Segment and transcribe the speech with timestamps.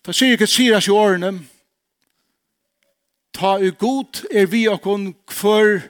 [0.00, 1.34] Ta sier ikke sier oss i årene,
[3.36, 5.82] ta i god er vi okkon hver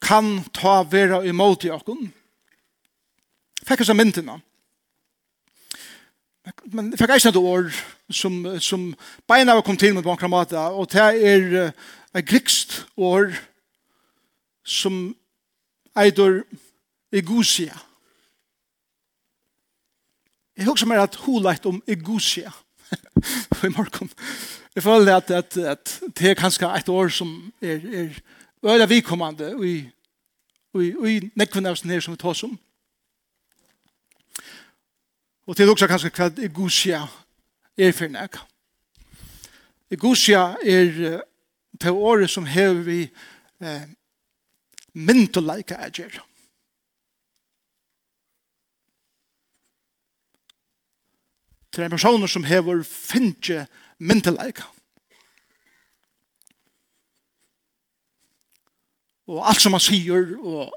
[0.00, 2.08] kan ta vera imot i okkon.
[3.66, 4.38] Fikk oss av myndina.
[6.72, 7.68] Men fikk eisne et år
[8.08, 8.88] som, som
[9.28, 11.56] beina var kom til med bankra mata, og det er
[12.16, 13.34] et grikst år
[14.64, 15.10] som
[15.98, 16.44] eidur
[17.12, 17.74] egusia.
[20.56, 22.48] Jeg husker mer at hun leit om egusia.
[22.48, 22.65] Egosia
[23.66, 24.10] i morgen.
[24.74, 28.08] Jeg føler at, at, at det er kanskje et år som er, er
[28.64, 29.76] øyla vikommande i,
[30.80, 32.58] i, i nekvene av her som vi tar som.
[35.46, 37.04] Og til også kanskje hva egosia
[37.78, 38.38] er for nek.
[39.90, 41.20] Egosia er
[41.80, 43.00] til året som hever vi
[43.62, 43.84] eh,
[44.92, 46.18] myndelaika er.
[51.76, 53.66] til en person som hever finnje
[54.00, 54.64] myndeleika.
[59.26, 60.72] Og alt som han sier, og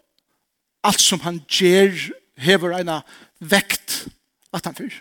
[0.83, 1.93] alt som han gjer,
[2.39, 2.91] hever en
[3.39, 4.09] vekt
[4.55, 4.97] at han fyr.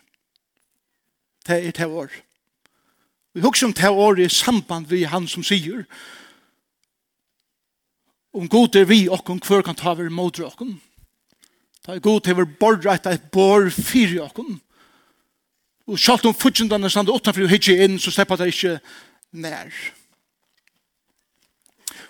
[1.49, 2.13] Det er det år.
[3.35, 5.87] Vi husker om det år i samband vi han som sier,
[8.39, 10.77] om god er vi og om hver kan ta vi mot okken.
[11.83, 14.61] Det er god til vi borreit et bor i okken.
[15.89, 18.79] Og sjalt om fudgjendene stande utanfri og hitje inn, så slipper det ikke
[19.33, 19.71] nær.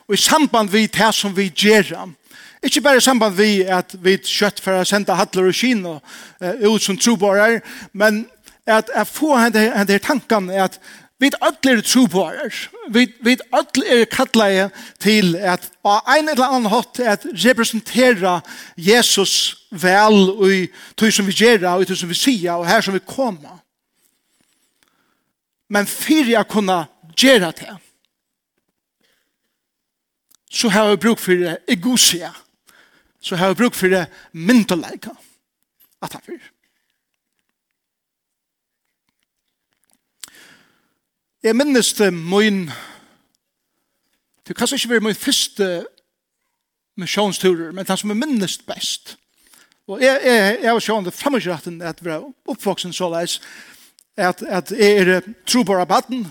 [0.09, 2.09] Og i samband vi det som vi gjør,
[2.62, 6.55] ikke bare i samband vi at vi kjøtt for å sende hattler og kino uh,
[6.65, 7.61] ut som trobarer,
[7.93, 8.25] men
[8.67, 10.81] at jeg får henne tanken at
[11.19, 12.59] vi alle er trobarer,
[12.95, 14.69] vi, vi alle er kattleie
[15.03, 18.41] til at på en eller annen hatt at representere
[18.77, 20.61] Jesus vel og i
[20.97, 23.59] tog som vi gjør og i tog som vi sier og her som vi kommer.
[25.69, 27.77] Men fyrir jeg kunne gjøre det,
[30.51, 32.33] så har jeg bruk for egosia.
[33.21, 35.11] Så har jeg bruk for myndeleika.
[36.03, 36.53] At han fyrir.
[41.43, 42.71] Jeg minnes det min
[44.49, 45.87] Det kan ikke være min første
[46.97, 49.19] misjonsturer, men det som er minnes best.
[49.87, 53.41] Og jeg, jeg, jeg var sjående fremmedkjøretten at vi er oppvoksen såleis,
[54.19, 56.27] at, at er tro på rabatten,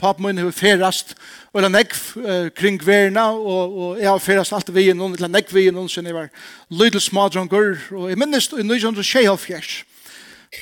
[0.00, 1.14] papen min har ferast,
[1.52, 5.32] og la nekk nekv kring verna, og, og jeg har ferast alt vi noen, eller
[5.32, 6.32] nekk vi noen, siden var
[6.70, 9.78] little small drunker og jeg minnes i 1926,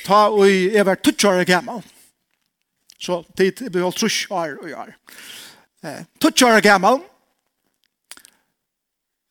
[0.05, 1.83] ta og jeg var 20 år gammal,
[2.99, 4.95] så tid jeg ble holdt trus år og år.
[5.85, 7.03] Eh, 20 år gammal,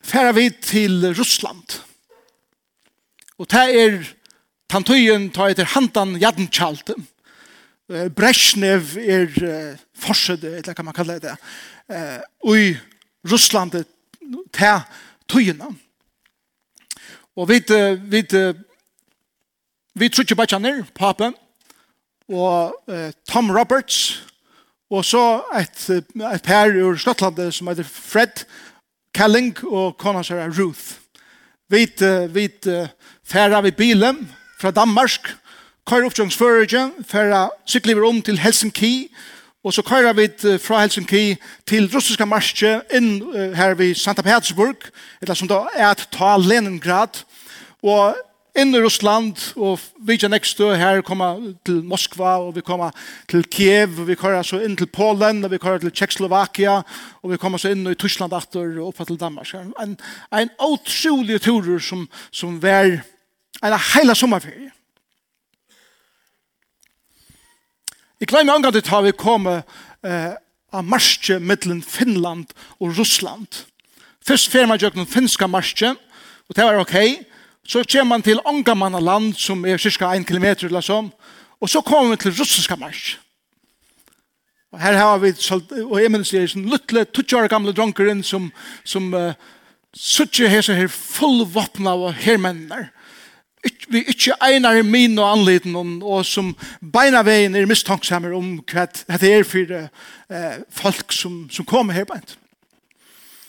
[0.05, 1.81] færa vi til Russland,
[3.41, 3.99] og det er
[4.71, 7.01] tantøyen ta etter handan jadnkjaltet,
[7.89, 11.35] Brezhnev er uh, forsøde, eller hva man kaller det,
[11.93, 12.77] uh, i
[13.29, 13.85] Russland til
[15.29, 15.69] tøyene.
[17.37, 18.55] Og vi, uh, vi, uh,
[19.95, 21.35] vi tror ikke bare ned, papen,
[22.29, 24.25] og uh, Tom Roberts,
[24.91, 28.45] og så et, et par ur Skottland som heter Fred
[29.15, 31.01] Kelling og kona seg Ruth.
[31.69, 32.89] Vi, uh, vi uh,
[33.25, 34.25] færer vi bilen
[34.61, 35.35] fra Danmark,
[35.85, 39.09] køyre oppkjøringsførerje for å sykle om til Helsinki,
[39.65, 40.29] og så kører vi
[40.61, 41.37] fra Helsinki
[41.69, 43.23] til russiska marsje inn
[43.57, 44.91] her ved Santa Petersburg,
[45.23, 47.25] eller som da er et ta Leningrad,
[47.85, 48.17] og
[48.55, 52.95] inn i Russland, og vi er nekst her kommer til Moskva, og vi kommer
[53.29, 56.77] til Kiev, og vi kører så inn til Polen, og vi kører til Tjekkoslovakia,
[57.23, 59.51] og vi kommer så inn i Tyskland etter, og oppe til Danmark.
[59.83, 59.99] En,
[60.33, 62.93] en utrolig tur som, som var
[63.65, 64.74] en hele sommerferie.
[68.21, 70.35] Jeg glemmer en gang til at vi kom eh,
[70.75, 73.65] av marsje mellom Finland og Russland.
[74.25, 75.95] Først fer man gjør den finska marsje,
[76.49, 76.97] og det var ok.
[77.67, 81.11] Så kommer man til Ångamanna land, som er cirka en kilometer eller sånn,
[81.61, 83.19] og så kommer vi til russiska marsje.
[84.75, 85.31] Og her har vi,
[85.85, 88.49] og jeg minnes det, en luttelig, 20 gamle dronkeren som,
[88.85, 89.37] som uh,
[89.95, 92.89] suttje hese her fullvåpna av hermennene
[93.89, 98.87] vi ikke egnar min og anleden og som beina veien er mistanksammer om hva
[99.21, 102.37] det er for eh, folk som, som kommer her beint.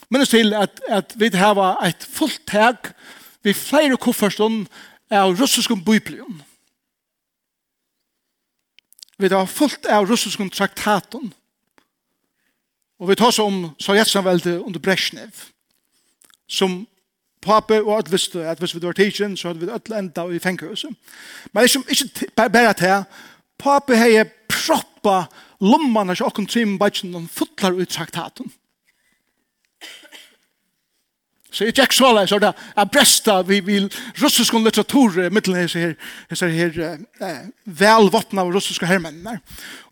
[0.08, 2.92] Men det til at, at vi har et fullt tag
[3.46, 4.66] vi flere kofferstånd
[5.14, 6.42] av russisk biblion.
[9.18, 11.30] Vi har fullt av russisk traktaten.
[12.98, 15.46] Og vi tar oss om Sovjetsamveldet under Brezhnev
[16.48, 16.86] som
[17.42, 20.38] pape og at visste at hvis vi var tidsen, så hadde vi alt enda i
[20.42, 20.90] fenghuset.
[21.52, 23.04] Men ikke, ikke bare til,
[23.58, 25.26] pape hei proppa
[25.60, 28.52] lommene til åkken trim bachen og fotlar ut traktaten.
[31.56, 33.86] Så jeg tjekk så leis, det er bresta vi vil
[34.20, 35.94] russisk litteratur mittelen hese her,
[36.28, 39.38] hese her eh, velvåpna av russiske hermennene.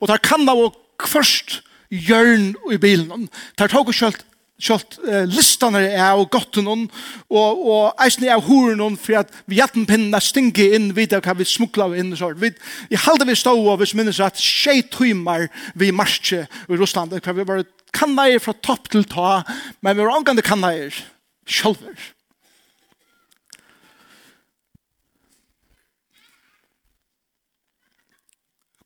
[0.03, 3.31] Og der kan da jo først hjørn i bilen.
[3.59, 4.27] Der tog og kjølt
[4.63, 6.85] Kjolt eh, listene er av gotten noen,
[7.27, 11.25] og, og eisen er av horen noen, for at vi hjatten pinnene stinge inn videre
[11.25, 12.39] hva vi smukler inn og sånt.
[12.39, 12.53] Vi,
[12.95, 17.35] I halde vi stå og vi minnes at tjei tøymer vi marsje i Russland, hva
[17.35, 17.65] vi var
[17.95, 19.43] kannaier fra topp til ta,
[19.83, 21.03] men vi var angande kannaier,
[21.51, 22.13] sjolver.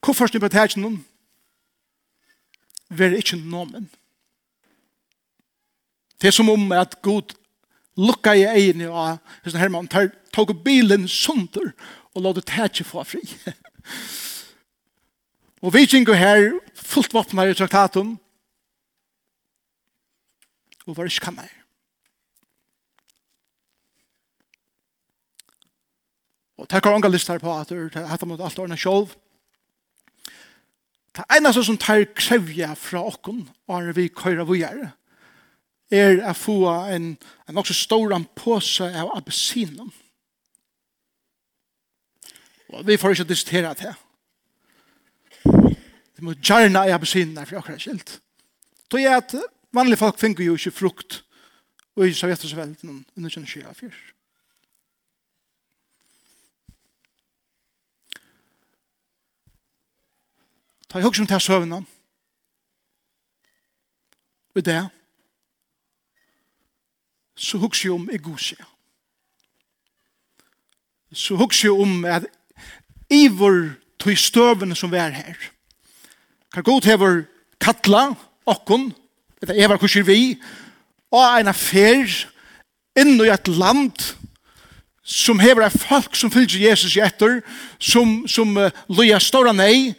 [0.00, 1.02] Hvorfor snippet her ikke noen?
[2.88, 3.90] Vi er ikke nomen.
[6.18, 7.34] Det er som om at Gud
[7.98, 11.72] lukka i egni og hessan Herman tar, tog bilen sunder
[12.14, 13.22] og la det tætje få fri.
[15.62, 18.16] og vi kjengu her fullt våpnar i traktatum
[20.88, 21.48] og var ikke kammer.
[26.58, 29.12] Og takk har unga listar på at det er hatt mot alt ordna sjolv.
[31.14, 34.88] Det eneste som tar krevja fra okkon og er vi køyra vujar
[35.90, 36.58] er å få
[36.92, 37.14] en,
[37.48, 39.92] en også stor påse av appelsinen.
[42.68, 43.94] Og vi får ikke diskutere det.
[46.18, 48.18] Vi må gjerne i appelsinen for akkurat skilt.
[48.90, 49.34] Det er at
[49.72, 51.22] vanlige folk finner jo ikke frukt
[51.98, 53.90] og i Sovjetusvelden under 1924.
[60.88, 61.82] Ta i hugg som tar søvnene.
[64.54, 64.86] Og det er
[67.38, 68.56] så hugs jeg om egosje.
[71.12, 72.26] Så hugs jeg om at
[73.10, 75.36] ivor tog støvene som vi er her.
[76.52, 77.22] Kan godt hever
[77.60, 78.10] kattla,
[78.46, 78.90] okkon,
[79.40, 80.38] det er evar kusir vi,
[81.14, 82.10] og en affær
[82.98, 83.94] inn i et land
[85.08, 87.38] som hever er folk som fylgjer Jesus i etter,
[87.80, 89.94] som, som uh, loja ståra nei,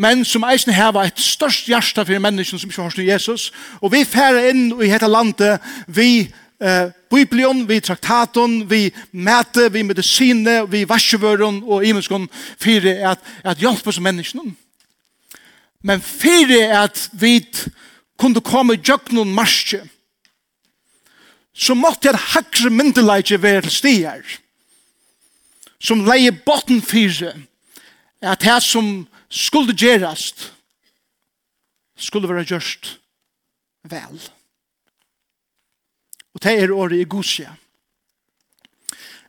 [0.00, 3.46] men som eisen heva et størst hjärsta for mennesken som ikke har hos Jesus,
[3.80, 6.28] og vi færer inn i dette landet, vi
[6.60, 12.28] eh, Biblion, vi traktaton, vi mæte, vi medicine, vi varsjevøren og imenskon
[12.60, 14.54] fyrir at, at hjelpe som menneskene.
[15.82, 17.40] Men fyrir at vi
[18.20, 19.82] kunde komme i jøgnon marsje,
[21.54, 24.22] så måtte jeg hakre myndelaget være til stier,
[25.80, 27.34] som leie botten fyrir,
[28.20, 30.52] at det som skulle gjerast,
[31.96, 32.94] skulle være gjørst
[33.88, 34.20] vel.
[34.20, 34.39] Vel
[36.34, 37.54] Og det er året i Gusia.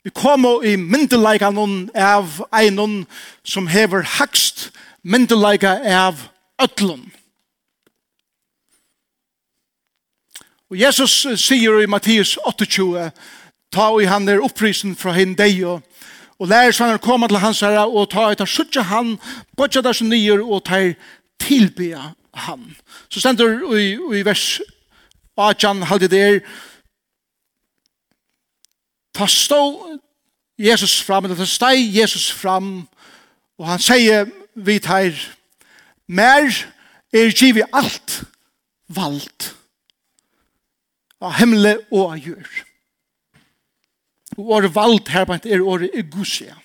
[0.04, 3.06] Vi kommer i myndelaikanen av einen
[3.44, 4.72] som hever hakst
[5.04, 6.28] myndelaika av
[6.62, 7.12] ötlun.
[10.72, 13.12] Og Jesus sier i Mattias 28,
[13.72, 15.82] ta i han er opprisen fra hinn deg og
[16.42, 19.14] Og lærer sånn å komme til hans herre og ta etter suttje han,
[19.54, 20.80] bodja der som nyer og ta
[21.38, 22.16] tilbya
[22.48, 22.64] han.
[23.14, 24.58] Så stender i, i vers
[25.38, 26.40] 18, halde der,
[29.14, 29.98] Ta stå
[30.62, 32.88] Jesus fram, eller ta steg Jesus fram,
[33.60, 35.16] og han sier vi tar,
[36.08, 36.50] mer
[37.14, 38.22] er givet alt
[38.92, 39.52] valgt
[41.22, 42.52] av himmel og av jord.
[44.40, 46.56] Og året valgt her på er året egusia.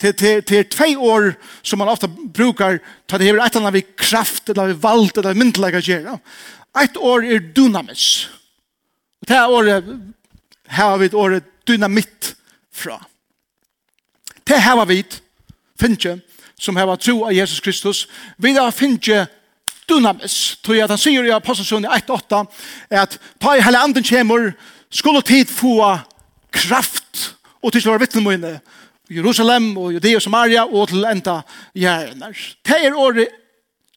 [0.00, 1.32] Det er tvei år
[1.62, 5.16] som man ofta brukar ta det hever et eller annet vi kraft, eller vi valgt,
[5.16, 6.18] eller vi myndelega gjerra.
[6.82, 8.26] Et år er dynamis.
[9.22, 9.92] Og det er året
[10.68, 12.34] Her har vi et året dynamitt
[12.72, 12.98] fra.
[14.44, 15.02] Det her har vi
[15.80, 16.20] finne
[16.60, 18.06] som har tro av Jesus Kristus.
[18.36, 19.26] Vi har finne
[19.88, 20.56] dynamis.
[20.62, 22.44] Tror jeg at han sier i Apostelsunnen 1.8
[22.90, 24.52] at ta i hele anden kjemur
[24.90, 25.76] skulle tid få
[26.54, 28.58] kraft og til å være vittnemøyne
[29.12, 31.40] Jerusalem og Judea og Samaria og til enda
[31.76, 32.36] gjerner.
[32.64, 33.40] Det er året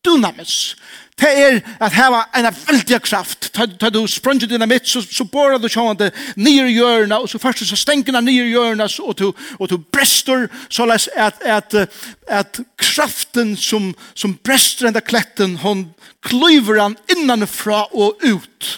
[0.08, 0.76] dynamis.
[1.18, 3.50] Det er at heva en veldig kraft.
[3.82, 7.66] Da du sprunger dina mitt, så, så borer du sjående nye hjørna, og så først
[7.66, 11.98] så stenker nye hjørna, og du, og du brester, så at, at, at,
[12.28, 15.88] at kraften som, som brester enda kletten, hon
[16.22, 18.78] klyver han innanfra og ut.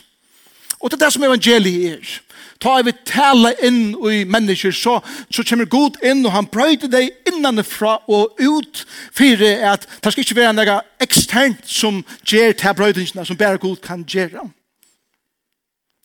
[0.80, 2.18] Og det er det som evangeliet er
[2.60, 5.00] ta vi tala inn i mennesker, så,
[5.32, 8.84] så kommer Gud inn, og han brøyder deg innanfra og ut,
[9.16, 13.80] for at det skal ikke være noe eksternt som gjør til brøydingene, som bare Gud
[13.84, 14.50] kan gjøre.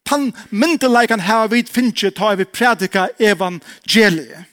[0.04, 4.44] Tan myndelagan her vi finner ta vi prædika evangeliet.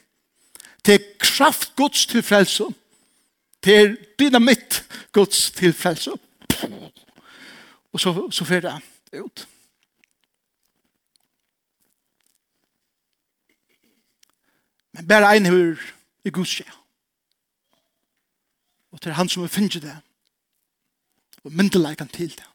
[0.86, 2.64] Det er kraft Guds til frelse.
[3.64, 6.12] Det er dynamitt Guds tilfrelse.
[7.94, 8.74] Og så, så fer det
[9.22, 9.48] ut.
[14.94, 15.82] Men bare en hur
[16.26, 16.68] i Guds skje.
[18.92, 19.98] Og til han som vil finne det.
[21.44, 22.48] Og myndeleikan til det.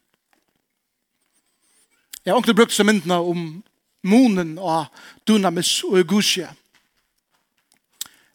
[2.25, 3.63] Jeg har ikke brukt så myndene om
[4.03, 4.85] månen og
[5.27, 6.49] dunamis og Guds skje.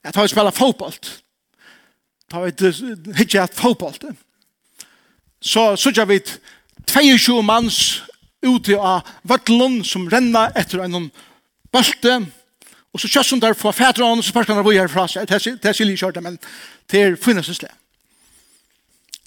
[0.05, 0.97] Jeg tar og spiller fotball.
[2.31, 4.17] Tar og hittir at fotball.
[5.41, 6.21] Så sørger vi
[6.87, 8.03] 22 manns
[8.43, 11.11] ute av vattelen som renner etter en
[11.73, 12.23] bølte.
[12.93, 15.29] Og så kjøst som der fra fædre og så spørsmål hvor jeg er fra seg.
[15.29, 15.35] Det
[15.65, 16.39] er sikkert kjørt, men
[16.91, 17.73] det er finnes det sted.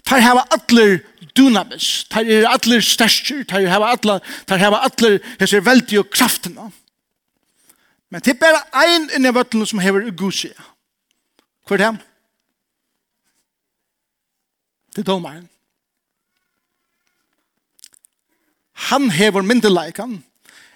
[0.06, 1.00] Tar hava atler
[1.38, 6.60] dynamis, tar er atler stærkjer, tar hava atler, tar hava atler hesser veldig og kraften.
[8.14, 10.52] Men det er bare ein inni vøtlen som hever ugusi.
[11.66, 12.06] Hvor er det?
[14.96, 15.50] Det er domaren.
[18.92, 20.20] Han hever myndeleikan,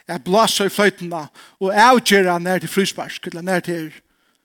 [0.09, 1.27] at blåsa i fløytena
[1.61, 3.91] og avgjera nær til frysbarsk eller nær til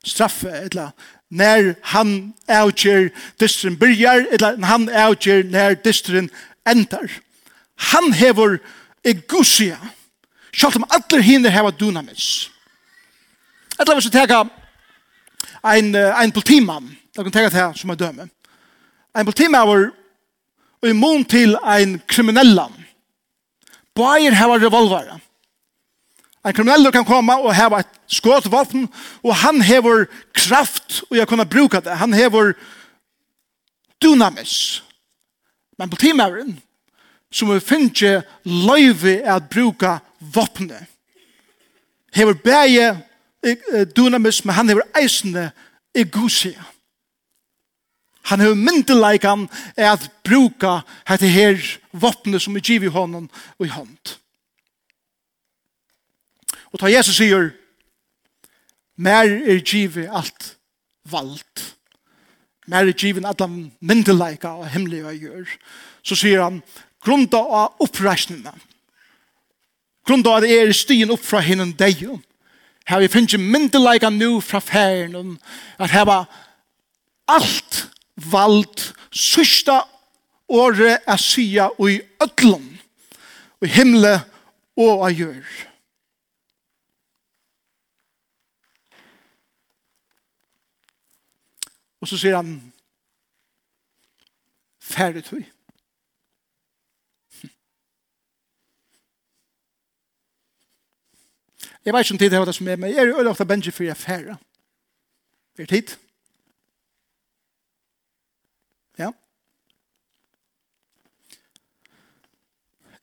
[0.04, 0.90] straffe, eller
[1.30, 3.08] nær han avgjer
[3.40, 6.30] distren byrjar, eller han avgjer nær distren
[6.68, 7.08] endar.
[7.92, 8.58] Han hever
[9.04, 9.78] egusia,
[10.52, 12.50] sjalt om alle hinner hever dunamis.
[13.80, 14.26] Eller hvis vi
[15.64, 18.28] ein, ein politimann, da kan teka det som er døme.
[19.16, 19.90] Ein politimann var
[20.90, 22.72] immun til ein kriminellan.
[23.94, 25.23] Bayer hever revolveren
[26.44, 28.88] En kriminell kan komme og heva et skåtvåpen,
[29.24, 30.04] og han hever
[30.36, 31.96] kraft, og jeg kunne bruka det.
[31.96, 32.52] Han hever
[34.02, 34.82] dynamis.
[35.78, 36.58] Men politimæren,
[37.32, 40.84] som vi finner løyve at bruka våpenet,
[42.14, 42.98] hever bæge
[43.96, 45.50] dynamis, men han hever eisende
[45.94, 46.62] egosia.
[48.24, 51.56] Han hever myndeleikan at bruka dette her
[51.92, 53.98] våpenet som er givet i hånden og i hånden.
[56.74, 57.52] Og ta Jesus sier,
[58.98, 60.54] mer er givet alt
[61.06, 61.62] vald.
[62.66, 65.56] Mer er givet alle myndeleika og hemmelige gjør.
[66.02, 66.62] Så sier han,
[67.04, 68.54] grunda av oppreisningene.
[70.04, 72.02] Grunda av det er stien opp fra hinnen deg,
[72.84, 75.38] Her vi finner myndeleika nu fra færen,
[75.78, 76.26] at her var
[77.28, 79.78] alt vald, sørsta
[80.48, 82.66] året er sida og i ødlom,
[83.60, 84.20] og himle
[84.76, 85.46] og av gjør.
[92.04, 92.72] Og så sier han,
[94.78, 95.40] færre tøy.
[101.84, 103.46] Jeg vet ikke om tid det var det som er, men jeg er jo ofte
[103.46, 104.36] bensje for jeg færre.
[105.58, 105.94] Er tid?
[108.98, 109.10] Ja.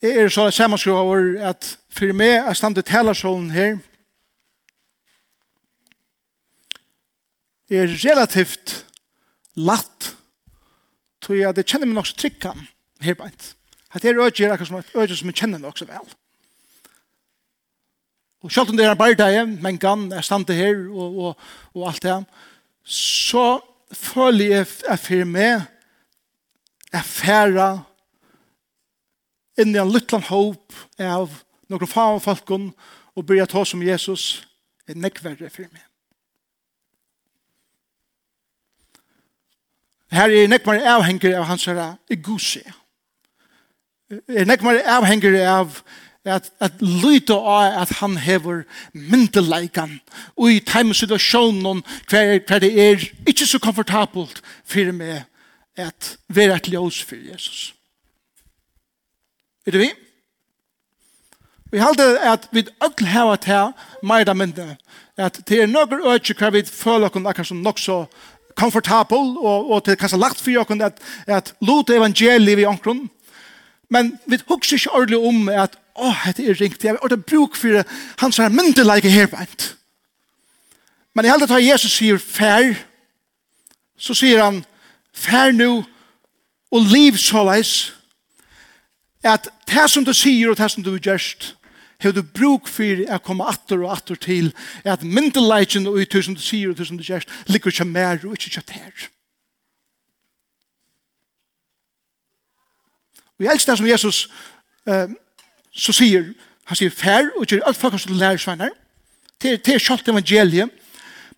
[0.01, 3.77] Jeg er så sammenskrivet over at for meg er standet talersålen her,
[7.71, 8.90] er relativt
[9.55, 10.11] latt.
[11.21, 12.65] Så jeg det kjenner meg nok så trykkan
[13.01, 13.51] her på et.
[13.93, 16.07] Det er øyne er akkurat som et øyne som jeg kjenner nok så vel.
[18.41, 21.35] Og selv om det er bare deg, men kan er standet her og, og,
[21.75, 22.23] og alt det
[22.83, 23.61] så
[23.93, 25.67] føler jeg at for meg
[26.91, 27.69] er færa
[29.61, 31.37] inn i en liten håp av
[31.71, 32.71] noen faen og falken
[33.15, 34.43] å ta som Jesus
[34.89, 35.90] er nekverre for meg.
[40.11, 42.63] Her er nekmar avhenger av hans herre egose.
[44.27, 45.81] Er nekmar avhenger av
[46.27, 49.95] at, at lyta av at han hever myndeleikan
[50.35, 55.23] og i time situasjonen hver, hver det er ikke så komfortabelt for meg
[55.79, 57.71] at være et ljøs for Jesus.
[59.65, 59.91] Er det vi?
[61.71, 63.71] Vi halte at vi ødel hava til
[64.03, 64.73] meg da myndi
[65.21, 68.05] at det er nøkker øyne hver vi føler oss akkur som nok så
[68.55, 73.09] komfortabel og, og til kanskje lagt for jokken at, at lot evangeliet vi omkron.
[73.89, 77.57] Men vi husker ikke ordentlig om at å, oh, dette er ringt, jeg har bruk
[77.59, 77.83] for
[78.21, 79.73] hans her myndeleike herbeint.
[81.13, 82.71] Men i hele tatt Jesus sier fær,
[83.99, 84.61] så sier han
[85.11, 85.83] fær nu
[86.71, 87.91] og liv såleis
[89.23, 91.51] at det som du sier og det som du gjørst
[92.01, 94.51] har du bruk for å komme atter og atter til
[94.83, 98.37] at myndelagen og i tusen du sier og tusen du kjærst ligger ikke mer og
[98.37, 99.07] ikke kjøtt her.
[103.39, 104.19] Og jeg elsker det som Jesus
[104.85, 105.17] eh,
[105.71, 106.29] så sier,
[106.69, 108.75] han sier fær og gjør alt folk faktisk til lærersvenner
[109.41, 110.77] til, til kjøtt evangeliet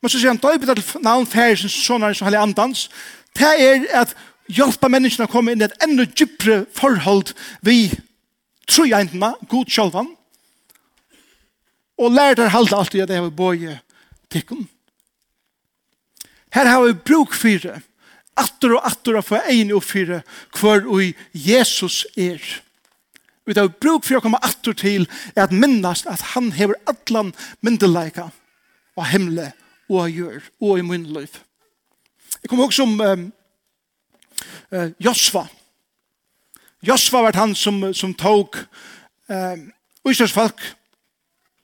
[0.03, 2.89] men så sier han da er betalt navn fær som sånn som heilig andans.
[3.31, 4.11] Det er at
[4.51, 7.31] hjelpa menneskene å komme inn i et enda dypere forhold
[7.63, 7.87] vi
[8.67, 10.09] tror jeg enten, Gud sjølvan,
[11.97, 13.79] og lær der halda alt i at jeg har bøye
[14.33, 14.67] tikkun.
[16.53, 17.81] Her har vi bruk for
[18.37, 20.21] atter og atter og for egen og for
[20.59, 22.41] hver og Jesus er.
[23.45, 28.29] Vi har bruk for å komme atter til at minnast at han hever atlan myndeleika
[28.95, 29.51] og himle
[29.89, 31.41] og gjør og i munnløyf.
[32.41, 33.25] Jeg kommer også om um,
[34.71, 35.45] uh, Josva.
[36.83, 38.57] Josva var han som, som tog
[39.29, 39.67] um,
[40.09, 40.63] Israels folk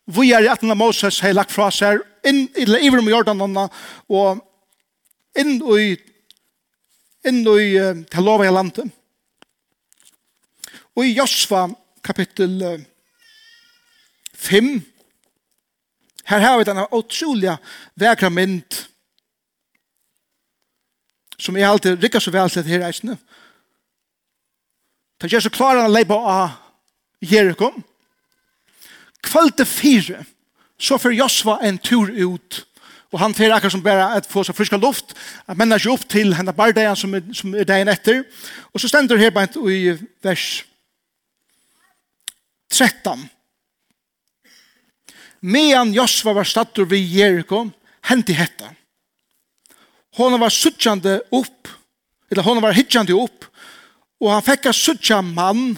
[0.09, 0.71] vi er i 18.
[0.77, 3.67] Moses har lagt fra seg inn i Iverum i Jordanonna
[4.09, 4.41] og
[5.37, 5.89] inn i
[7.29, 8.87] inn i uh, lov i landet.
[10.95, 11.67] Og i Josva
[12.03, 12.79] kapittel uh,
[14.39, 14.79] 5
[16.29, 17.55] her har vi denne utrolige
[17.97, 18.77] vekra mynd
[21.39, 23.15] som er alltid rikker så vel til her reisende.
[25.19, 26.57] Det gjør så klare han leipa av
[27.25, 27.81] Jerikom
[29.23, 30.23] kvalte fire,
[30.79, 32.65] så får Josva en tur ut,
[33.11, 35.15] og han fer akkurat som bare at få seg friska luft,
[35.49, 38.21] at menna seg opp til henne bardeia som er, som er dagen etter,
[38.71, 40.47] og så stender her bare i vers
[42.69, 43.25] 13.
[45.41, 47.65] Medan Josva var stattur vid Jericho,
[48.09, 48.69] hendi hetta.
[50.19, 51.67] Hon var suttjande upp,
[52.29, 53.45] eller hon var hittjande upp,
[54.19, 55.77] og han fikk a suttja mann,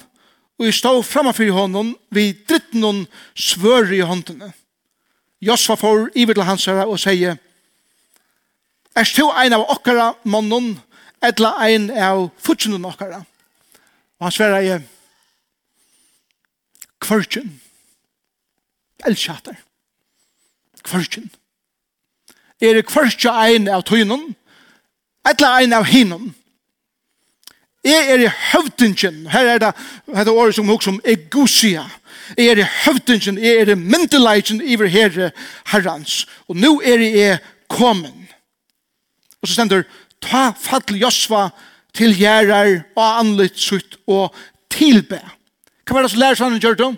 [0.62, 4.52] og jeg stod framfor honom vi dritt noen svør i håndene.
[5.42, 7.40] Josfa får iver til hans herre og sier
[8.94, 10.76] Er stå ein av okkara mannen
[11.24, 13.24] etla ein av futsjene okkara.
[14.20, 14.84] Og han sverre er
[17.02, 17.56] kvartjen.
[19.08, 19.58] Elskjater.
[20.86, 21.32] Kvartjen.
[22.62, 24.36] Er kvartja ein av tøynen
[25.26, 26.36] etla ein av hinnen.
[27.84, 29.26] Jeg er i høvdingen.
[29.32, 29.72] Her er det,
[30.14, 31.88] her er året som hukk som egosia.
[32.38, 33.40] Jeg er i høvdingen.
[33.42, 35.32] Jeg er i myndelagen vår herre
[35.72, 36.26] herrans.
[36.48, 37.40] Og nå er jeg
[37.72, 38.30] kommen.
[39.42, 39.88] Og så stender,
[40.22, 41.50] ta fattel Josva
[41.98, 44.36] til gjerrar og anlitt sutt og
[44.72, 45.20] tilbe.
[45.86, 46.92] Hva var det som lærer seg han gjør det?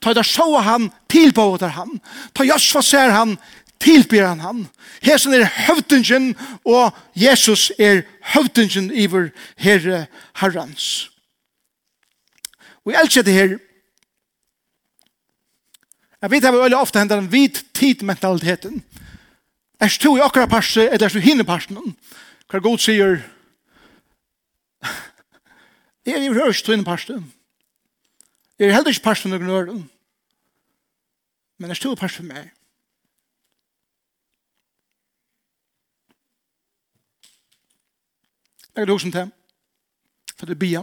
[0.00, 1.96] Ta det så han tilbe over han.
[2.36, 3.34] Ta Josva ser han
[3.80, 4.64] tilbyr han han.
[5.02, 6.34] Hesen er høvdingen,
[6.64, 8.02] og Jesus er
[8.34, 10.06] høvdingen iver herre
[10.40, 11.10] herrans.
[12.84, 13.56] Og jeg elsker det her.
[16.22, 18.84] Jeg vet at vi veldig ofte hender den hvit tidmentaliteten.
[19.80, 21.96] Er du i akkurat parse, eller er du hinne parsen?
[22.48, 23.18] Hva god sier,
[26.06, 27.32] jeg er i rørst til hinne parsen.
[28.58, 29.82] Jeg er heller ikke parsen noen øren.
[31.58, 32.55] Men er du i parsen med meg?
[38.76, 39.32] Jeg kan huske til.
[40.36, 40.82] For det er bia.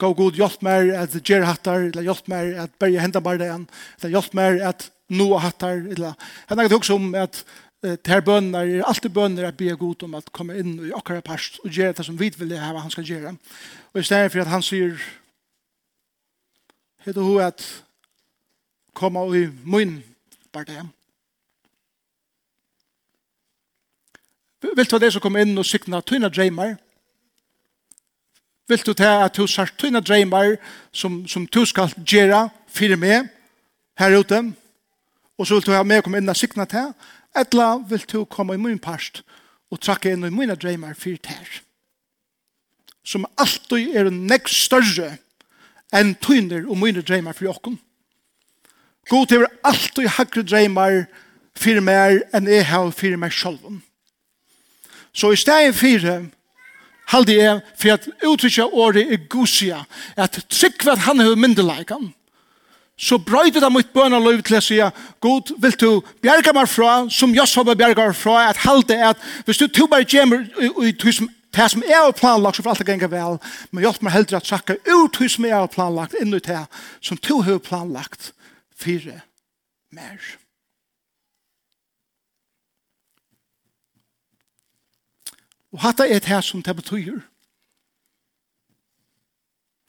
[0.00, 3.50] Gå god, hjelp meg at gjør hattar, eller hjelp meg at berge hendene bare det
[3.50, 3.66] igjen,
[3.98, 6.14] eller hjelp meg at noe hattar, eller
[6.48, 7.42] jeg kan huske om at
[7.82, 11.24] det her bønner, er alltid bønner at bia god om at komme inn i akkurat
[11.24, 13.32] parst og gjøre det som vi vil ha hva han skal gjøre.
[13.92, 14.96] Og i stedet for at han sier
[17.06, 17.64] heter hun at
[18.96, 20.02] komme i munn
[20.52, 20.92] bare det igjen
[24.60, 26.76] Vil du det som kommer inn og sykna tøyna dreymar?
[28.68, 30.58] Vil du det at du sart tøyna dreymar
[30.92, 33.30] som, som du skal gjera fyrir meg
[33.98, 34.42] her ute?
[35.40, 36.84] Og så vil du ha meg komme inn og sykna det?
[37.36, 39.22] Etla vil du komme i min parst
[39.70, 41.62] og trakke inn i mine dreymar fyrir det
[43.04, 45.14] Som alltid er nekst større
[45.96, 47.78] enn tøyner og mine dreymar fyrir okken.
[49.08, 51.06] God til alltid hakre dreymar
[51.58, 53.80] fyrir meg enn jeg har fyrir meg sjolven.
[55.12, 56.22] Så i stedet fire,
[57.10, 59.82] halde jeg for at uttrykja året er Gusia,
[60.16, 62.12] at trygg hver han er myndelægan,
[63.00, 64.76] så brøyde det mitt bøna lov til å si,
[65.24, 69.22] God, vil du bjerga meg fra, som jeg som bjerga meg fra, at halde at
[69.46, 70.44] hvis du to bare gjemmer
[70.84, 70.92] i
[71.50, 73.38] Det som er og planlagt, så får alt det genge vel,
[73.72, 76.60] men hjelp meg heldre at sakka ut det som er og planlagt, inn i det
[77.02, 78.30] som to har planlagt
[78.78, 79.22] fire
[79.90, 80.20] mer.
[85.72, 87.20] Og hatta er det her som det betyr.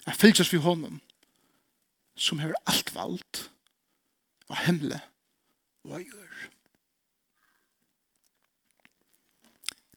[0.05, 0.99] Jeg fylses vi honom
[2.17, 3.49] som har alt valgt
[4.49, 4.99] og hemmelig
[5.87, 6.49] og gjør.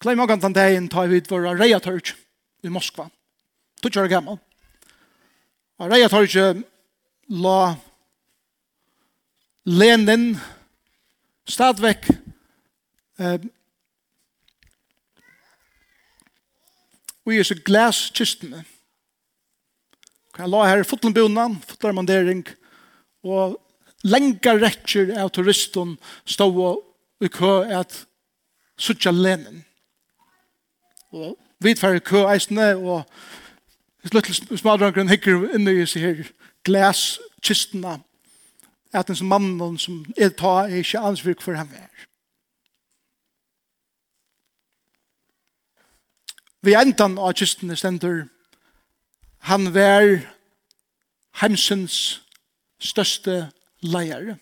[0.01, 2.15] Klei magan den dagen tar vi ut våra reia tørk
[2.65, 3.09] i Moskva.
[3.81, 4.39] Tutsi år gammal.
[5.81, 6.65] Og reia tørk
[7.29, 7.75] la
[9.65, 10.35] Lenin
[11.49, 12.09] stadvekk
[13.19, 13.41] eh,
[17.25, 18.65] og i glas kystene.
[20.35, 22.43] Kan la her i fotlenbunan, fotlarmandering,
[23.25, 23.61] og
[24.05, 28.05] lenga rekker av turisten stå og i kø at
[28.77, 29.63] suttja lenen.
[31.15, 33.07] Og vi tar i kø eisene, og
[34.13, 36.33] litt smadrangren hikker inne i seg her
[36.67, 38.01] glaskistene,
[38.95, 41.89] at den som mannen som er ta er ikke ansvirk for ham er.
[46.65, 48.25] Vi endan av kistene stender.
[49.51, 50.23] Han var
[51.43, 52.23] heimsens
[52.81, 53.51] største
[53.85, 54.39] leier.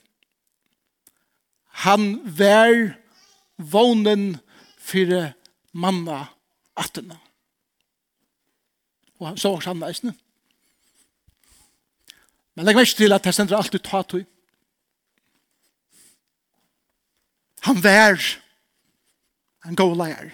[1.83, 2.93] Han var
[3.57, 4.37] vånen
[4.79, 5.33] for
[5.73, 6.21] manna
[6.79, 7.19] attene.
[9.19, 10.15] Og så var han eisne.
[12.55, 14.29] Men legg meg til at det stender alltid ta tog.
[17.67, 18.23] Han var
[19.67, 20.31] en god leier.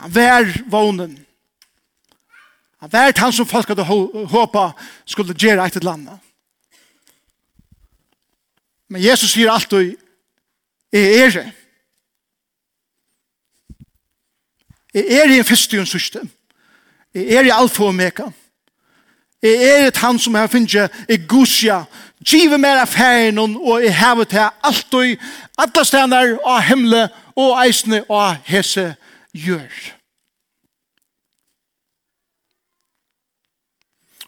[0.00, 1.18] Han vær vånen.
[2.80, 4.70] Han vær han som folk hadde håpa
[5.04, 6.28] skulle gjøre et eller annet.
[8.88, 9.96] Men Jesus sier alltid,
[10.92, 11.48] jeg er det.
[14.94, 16.22] Jeg er i en første og en sørste.
[17.14, 18.30] Jeg er i alfa og meka.
[19.42, 21.84] Jeg er et han som har finnet i gusja.
[22.24, 25.28] Give meg av ferien og jeg hever til alt og
[25.60, 28.90] alle stener av himmelen og eisene og hese
[29.36, 29.96] gjør.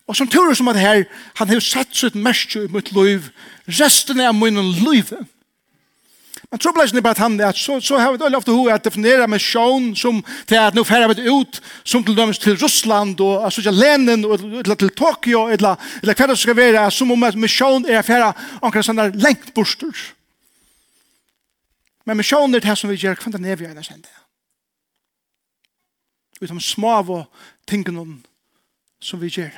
[0.06, 1.04] Og som tror som at her,
[1.38, 3.30] han har sett sitt merke i mitt liv,
[3.78, 5.12] resten av min liv.
[6.52, 8.84] Men så er bare at han, at så, så har vi det ofte hoved at
[8.84, 13.20] definere med sjån som til at nå færre vi ut, som til dømes til Russland,
[13.20, 17.10] og altså til Lenin, og eller til Tokyo, eller, eller hva det skal være, som
[17.10, 19.96] om at sjån er færre omkring sånne lengt borster.
[22.04, 24.21] Men sjån er det som vi gjør, hva det er vi gjør, det er
[26.42, 27.12] vi tar små av
[27.70, 28.18] tingene
[29.02, 29.54] som vi gjør.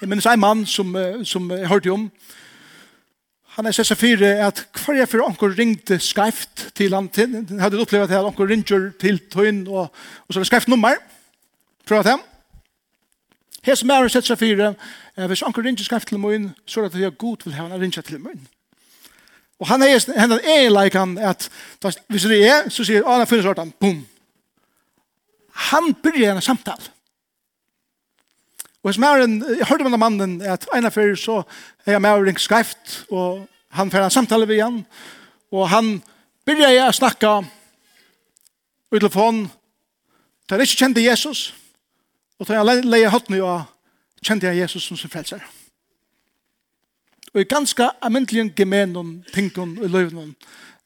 [0.00, 0.90] Jeg minnes en mann som,
[1.24, 2.10] som jeg hørte om,
[3.56, 7.60] Han er sessa fire at hver jeg for onker ringte skreft til han til, han
[7.60, 10.98] hadde opplevd at onker ringer til tøyen, og, og så var det skreft nummer
[11.88, 12.20] fra dem.
[13.64, 14.74] Her som er sessa fire,
[15.16, 17.68] eh, hvis onker ringer skreft til møyn, så er det at jeg god vil ha
[17.70, 18.44] han ringer til møyn.
[19.60, 21.48] Og han er hendan er leikan at
[22.08, 24.02] hvis det er, så sier han, han finnes ordan, boom.
[25.70, 26.90] Han byrjar en samtal.
[28.84, 31.42] Og hvis mæren, jeg hørte med mannen at ena fyrir så
[31.86, 34.84] er jeg mæren skreift, og han fyrir en samtale vi igjen,
[35.50, 36.02] og han
[36.46, 37.32] byrjar jeg å snakke
[38.92, 39.46] i telefon,
[40.46, 41.48] da han ikke kjente Jesus,
[42.38, 43.40] og da han leier hatt nu,
[44.22, 45.40] kjente jeg Jesus som sin frelser.
[45.40, 45.65] Ja
[47.36, 50.30] og i ganske amyndelig gemenon tingene i løvnen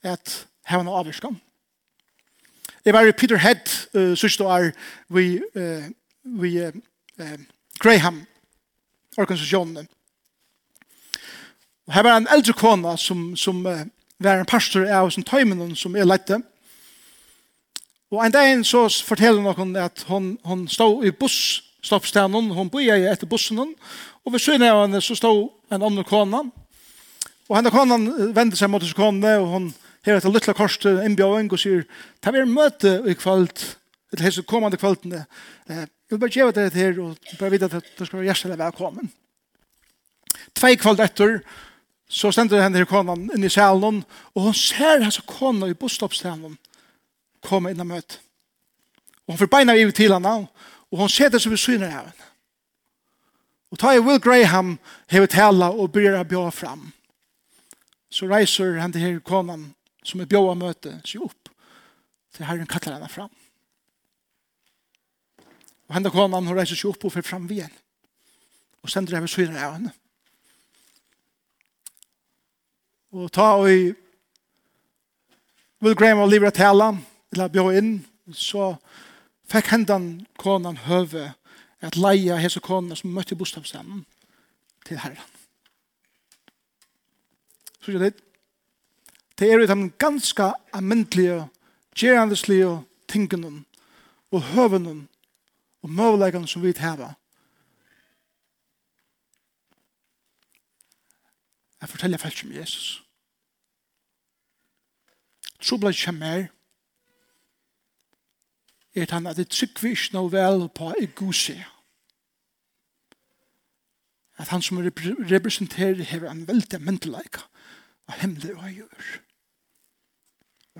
[0.02, 0.32] at
[0.66, 1.36] hevna noe avvirkan.
[2.84, 4.72] Jeg var i Peter Head, uh, sørste år
[5.14, 5.86] vi, uh,
[6.24, 7.38] vi uh,
[7.78, 8.24] Graham
[9.18, 9.86] organisasjonen.
[11.86, 13.86] Og her var en eldre kona som, som uh,
[14.18, 16.40] var en pastor av som tøymen som er lette.
[18.10, 22.82] Og en dag så forteller noen at hun, hun stod i buss stoppstenen, hun bor
[22.82, 26.44] i etter bussen, og ved syne av henne så stod en annen kona,
[27.48, 27.98] og henne kona
[28.36, 29.70] vendte seg mot kona, og hun
[30.06, 31.84] her etter kors til innbjøring og sier,
[32.22, 33.64] ta vi møte i kvalt,
[34.10, 35.24] til hese kommande kvaltene,
[35.68, 39.12] jeg vil bare gjøre det her, og bare vite at det skal være hjertelig velkommen.
[40.58, 41.36] Tvei kvalt etter,
[42.10, 44.00] så stender henne her kona inn i salen,
[44.34, 46.56] og hun ser hans kona i busstoppstenen
[47.46, 48.18] komme inn og møte.
[49.26, 50.48] Og hun får beina i til henne, og
[50.90, 52.28] og hon setter seg ved syne av henne.
[53.70, 54.78] Og ta i Will Graham
[55.10, 56.88] hever tala og begynner å bjøre fram.
[58.10, 59.68] Så reiser han til her konan
[60.02, 61.52] som er bjåa møte seg opp
[62.34, 63.30] til herren kattler henne fram.
[65.86, 67.80] Og henne konan hun reiser seg opp og fer fram ved henne.
[68.82, 69.94] Og sender jeg henne syne av henne.
[73.14, 73.90] Og ta i
[75.82, 76.92] Will Graham og lever tala
[77.30, 77.94] eller bjåa inn
[78.34, 78.72] så
[79.50, 81.32] fikk hendan konan høve
[81.80, 84.04] at leia hese konan som møtte bostavstemmen
[84.86, 85.38] til herren.
[87.80, 88.14] Så er det
[89.40, 91.48] det er de ganske amyndelige,
[91.96, 93.64] gjerandeslige tingene
[94.30, 95.08] og høvene
[95.82, 97.14] og møvleggene som vi har.
[101.80, 103.04] Jeg forteller folk om Jesus.
[105.60, 106.46] Så blant kjemmer,
[108.94, 111.56] er han at det trykker ikke noe vel på i god se.
[114.40, 117.42] At han som representerer her en veldig menteleik
[118.08, 119.10] av hemmelig og gjør.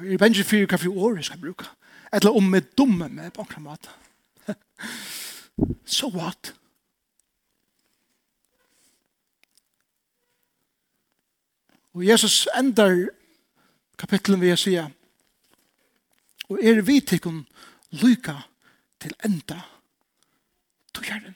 [0.01, 1.68] Og i bensje fyrir hva for året skal bruke.
[2.12, 3.90] Eller om jeg dumme med på akkurat mat.
[5.85, 6.55] so what?
[11.92, 13.11] Og Jesus endar
[13.99, 14.90] kapitlen vi sier
[16.51, 17.44] og er vi tikkun
[17.90, 18.37] lyka
[19.00, 19.61] til enda
[20.94, 21.35] to gjerne.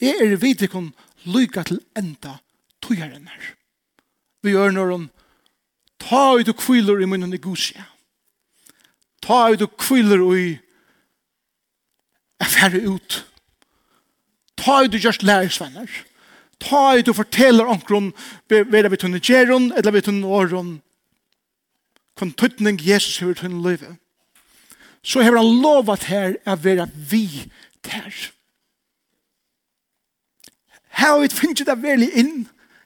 [0.00, 0.92] Jeg er vidikon
[1.28, 2.38] lyka til enda
[2.80, 3.32] to gjerne.
[4.42, 5.08] Vi gjør når hun
[6.00, 7.84] ta ut og kviler i munnen i gusia.
[9.20, 10.46] Ta ut og kviler i
[12.40, 13.18] affære ut.
[14.56, 15.90] Ta ut og gjørst lærersvenner.
[16.60, 18.12] Ta ut og forteller omkron
[18.48, 20.80] ved vi tunne gjeron, eller vi tunne åron,
[22.20, 23.96] kon tøtning Jesus hever til livet,
[25.02, 27.24] så hever han lovat her å være vi
[27.86, 28.12] der.
[31.00, 32.34] Her har vi finnet det veldig inn,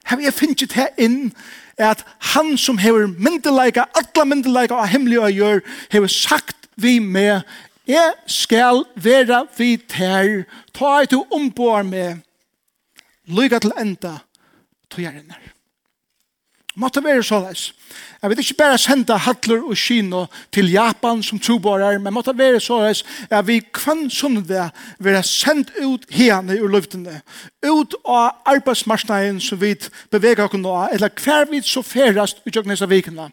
[0.05, 1.33] her har vi finnet det inn,
[1.75, 7.43] at han som hever myndeleika, alle myndeleika og hemmelige og gjøre, hever sagt vi med,
[7.87, 12.23] jeg skal være vi der, ta et du ombår med,
[13.27, 14.17] lyga til enda,
[14.89, 15.21] tog jeg
[16.75, 17.73] måtte være så leis.
[18.21, 22.59] Jeg vil ikke bare sende Hadler og Kino til Japan som trobarer, men måtte være
[22.59, 27.21] så leis at vi kvann sånn det være sendt ut hene ur luftene,
[27.65, 29.75] ut av arbeidsmarsnaden som vi
[30.11, 33.29] beveger oss nå, eller hver vi så ferast ut av neste vikene.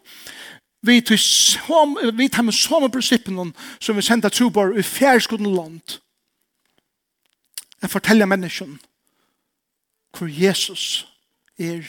[0.83, 5.99] Vi tar med samme prinsippen som vi sender trobarer i fjerskolen land.
[7.81, 8.79] Jeg forteller menneskene
[10.13, 11.07] hvor Jesus
[11.57, 11.81] er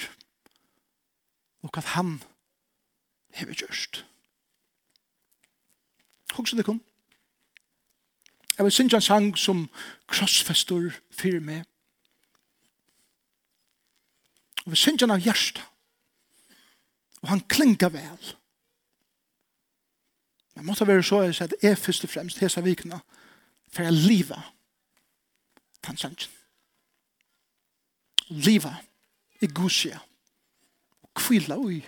[1.64, 2.18] og hva han
[3.34, 4.04] hever gjørst.
[6.34, 6.82] Hva er det kom?
[8.54, 9.64] Jeg vil synge en sang som
[10.06, 11.64] krossfester fyrir meg.
[14.64, 15.62] Og vi synge en av hjertet.
[17.24, 18.34] Og han klinga vel.
[20.54, 23.00] Men måtte være så at jeg først og fremst hese vikna
[23.72, 24.38] for jeg liva
[25.84, 26.16] sangen.
[28.28, 28.76] Liva
[29.40, 29.98] i gusia.
[29.98, 30.13] Liva
[31.14, 31.80] kvila ui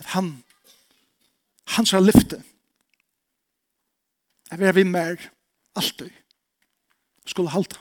[0.00, 0.32] at han
[1.76, 2.42] han skal lyfte
[4.50, 5.30] jeg vil ha vi mer
[5.78, 6.10] alltid
[7.26, 7.78] skulle halta